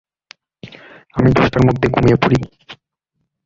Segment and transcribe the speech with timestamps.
[1.15, 2.39] আমি দশটার মধ্যে ঘুমিয়ে পড়ি।